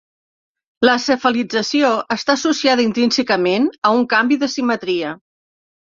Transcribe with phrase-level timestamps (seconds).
[0.87, 5.17] La cefalització està associada intrínsecament a un canvi de simetria.